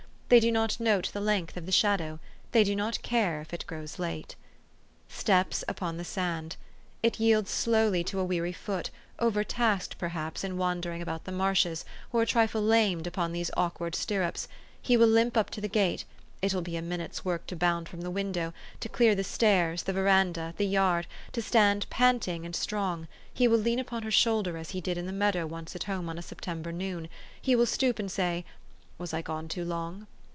[0.33, 2.21] They do not note the length of the shadow.
[2.53, 4.37] They do not care if it grows late.
[5.09, 6.55] Steps upon the sand.
[7.03, 11.83] It yields slowly to a weary foot, overtasked perhaps, in wandering about the marshes,
[12.13, 14.47] or a trifle lamed upon these awkward stir rups;
[14.81, 16.05] he will limp up to the gate;
[16.41, 19.25] it will be a min ute's work to bound from the window, to clear the
[19.25, 24.09] stairs, the veranda, the yard, to stand panting and strong; he will lean upon her
[24.11, 27.09] shoulder as he did in the meadow once at home on a September noon;
[27.41, 28.45] he will stoop and say,"
[28.97, 30.07] Was I gone too long?